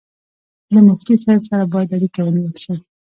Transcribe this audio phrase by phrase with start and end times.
[0.73, 2.73] له مفتي صاحب سره باید اړیکه ونیول شي.